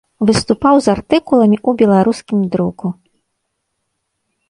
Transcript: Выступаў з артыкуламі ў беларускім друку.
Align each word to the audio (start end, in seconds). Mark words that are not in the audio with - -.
Выступаў 0.27 0.75
з 0.85 0.91
артыкуламі 0.95 1.57
ў 1.69 1.83
беларускім 1.83 2.43
друку. 2.55 2.95